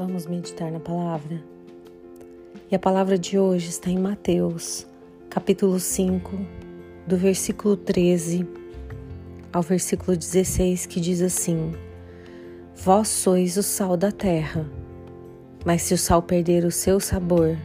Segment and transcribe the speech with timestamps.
[0.00, 1.44] Vamos meditar na palavra.
[2.70, 4.86] E a palavra de hoje está em Mateus,
[5.28, 6.38] capítulo 5,
[7.06, 8.48] do versículo 13
[9.52, 11.74] ao versículo 16, que diz assim:
[12.74, 14.66] Vós sois o sal da terra,
[15.66, 17.58] mas se o sal perder o seu sabor,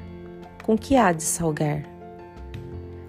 [0.61, 1.86] com que há de salgar?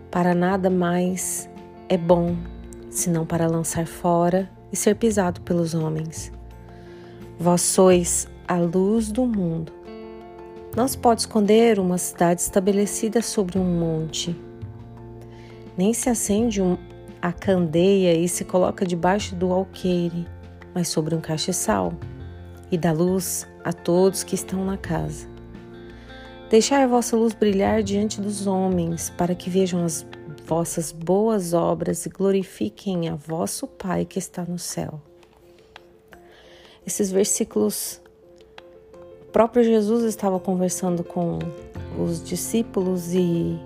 [0.08, 1.50] Para nada mais
[1.88, 2.36] é bom,
[2.90, 6.30] senão para lançar fora e ser pisado pelos homens.
[7.40, 9.72] Vós sois a luz do mundo.
[10.76, 14.36] Não se pode esconder uma cidade estabelecida sobre um monte.
[15.76, 16.76] Nem se acende um,
[17.20, 20.26] a candeia e se coloca debaixo do alqueire,
[20.74, 21.92] mas sobre um castiçal,
[22.70, 25.26] e dá luz a todos que estão na casa.
[26.50, 30.06] Deixai a vossa luz brilhar diante dos homens, para que vejam as
[30.46, 35.00] vossas boas obras e glorifiquem a vosso Pai que está no céu.
[36.86, 38.00] Esses versículos
[39.32, 41.38] próprio Jesus estava conversando com
[41.98, 43.58] os discípulos e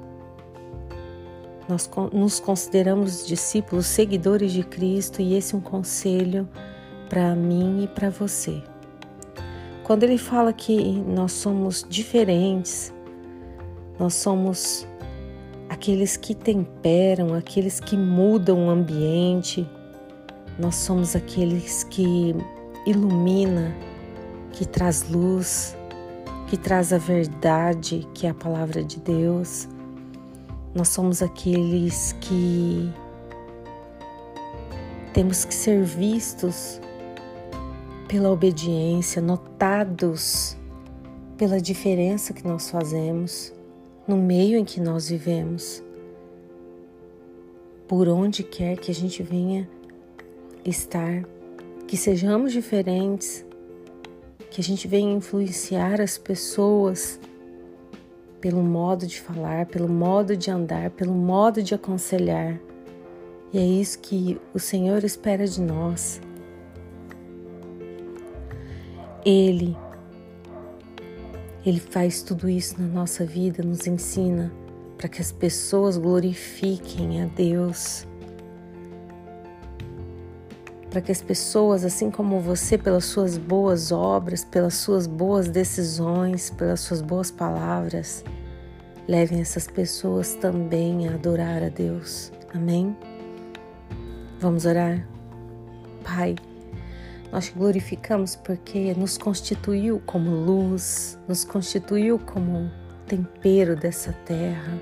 [1.68, 6.48] nós nos consideramos discípulos, seguidores de Cristo, e esse é um conselho
[7.08, 8.60] para mim e para você.
[9.84, 12.92] Quando ele fala que nós somos diferentes,
[13.98, 14.86] nós somos
[15.68, 19.68] aqueles que temperam, aqueles que mudam o ambiente,
[20.58, 22.34] nós somos aqueles que
[22.86, 23.72] ilumina
[24.52, 25.76] que traz luz,
[26.46, 29.68] que traz a verdade, que é a palavra de Deus.
[30.74, 32.92] Nós somos aqueles que
[35.12, 36.80] temos que ser vistos
[38.08, 40.56] pela obediência, notados
[41.36, 43.52] pela diferença que nós fazemos
[44.06, 45.82] no meio em que nós vivemos.
[47.86, 49.68] Por onde quer que a gente venha
[50.64, 51.24] estar,
[51.86, 53.44] que sejamos diferentes,
[54.50, 57.20] que a gente venha influenciar as pessoas
[58.40, 62.58] pelo modo de falar, pelo modo de andar, pelo modo de aconselhar.
[63.52, 66.20] E é isso que o Senhor espera de nós.
[69.24, 69.76] Ele,
[71.64, 74.50] Ele faz tudo isso na nossa vida, nos ensina
[74.96, 78.06] para que as pessoas glorifiquem a Deus
[80.90, 86.50] para que as pessoas, assim como você, pelas suas boas obras, pelas suas boas decisões,
[86.50, 88.24] pelas suas boas palavras,
[89.06, 92.32] levem essas pessoas também a adorar a Deus.
[92.52, 92.96] Amém?
[94.40, 95.06] Vamos orar?
[96.02, 96.34] Pai,
[97.30, 102.68] nós te glorificamos porque nos constituiu como luz, nos constituiu como
[103.06, 104.80] tempero dessa terra.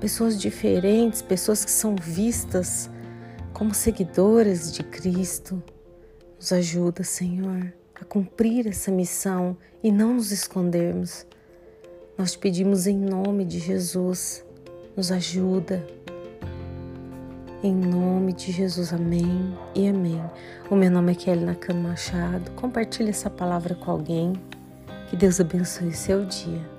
[0.00, 2.90] Pessoas diferentes, pessoas que são vistas
[3.52, 5.62] como seguidoras de Cristo,
[6.36, 11.26] nos ajuda, Senhor, a cumprir essa missão e não nos escondermos.
[12.16, 14.44] Nós te pedimos em nome de Jesus,
[14.96, 15.86] nos ajuda.
[17.62, 20.20] Em nome de Jesus, amém e amém.
[20.68, 22.50] O meu nome é Kelly Nakano Machado.
[22.52, 24.32] Compartilhe essa palavra com alguém.
[25.08, 26.71] Que Deus abençoe seu dia.